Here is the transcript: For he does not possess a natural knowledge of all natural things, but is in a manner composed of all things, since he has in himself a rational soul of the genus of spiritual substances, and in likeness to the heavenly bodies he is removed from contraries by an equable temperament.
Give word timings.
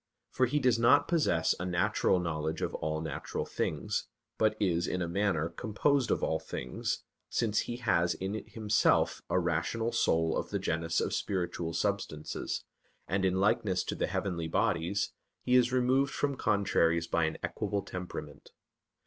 For 0.31 0.47
he 0.47 0.57
does 0.57 0.79
not 0.79 1.07
possess 1.07 1.53
a 1.59 1.63
natural 1.63 2.19
knowledge 2.19 2.63
of 2.63 2.73
all 2.73 3.01
natural 3.01 3.45
things, 3.45 4.07
but 4.39 4.57
is 4.59 4.87
in 4.87 4.99
a 4.99 5.07
manner 5.07 5.49
composed 5.49 6.09
of 6.09 6.23
all 6.23 6.39
things, 6.39 7.03
since 7.29 7.59
he 7.59 7.75
has 7.77 8.15
in 8.15 8.33
himself 8.47 9.21
a 9.29 9.37
rational 9.37 9.91
soul 9.91 10.35
of 10.35 10.49
the 10.49 10.57
genus 10.57 11.01
of 11.01 11.13
spiritual 11.13 11.73
substances, 11.75 12.63
and 13.07 13.23
in 13.23 13.35
likeness 13.39 13.83
to 13.83 13.93
the 13.93 14.07
heavenly 14.07 14.47
bodies 14.47 15.13
he 15.43 15.53
is 15.53 15.71
removed 15.71 16.11
from 16.15 16.35
contraries 16.35 17.05
by 17.05 17.25
an 17.25 17.37
equable 17.43 17.83
temperament. 17.83 18.49